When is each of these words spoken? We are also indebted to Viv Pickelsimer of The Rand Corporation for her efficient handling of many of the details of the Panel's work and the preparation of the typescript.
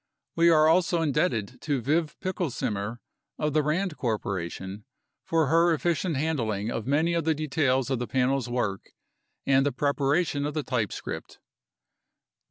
We 0.35 0.49
are 0.49 0.67
also 0.67 1.03
indebted 1.03 1.61
to 1.61 1.79
Viv 1.79 2.19
Pickelsimer 2.19 2.97
of 3.37 3.53
The 3.53 3.61
Rand 3.61 3.97
Corporation 3.97 4.83
for 5.27 5.45
her 5.45 5.75
efficient 5.75 6.17
handling 6.17 6.71
of 6.71 6.87
many 6.87 7.13
of 7.13 7.23
the 7.23 7.35
details 7.35 7.91
of 7.91 7.99
the 7.99 8.07
Panel's 8.07 8.49
work 8.49 8.93
and 9.45 9.63
the 9.63 9.71
preparation 9.71 10.43
of 10.47 10.55
the 10.55 10.63
typescript. 10.63 11.37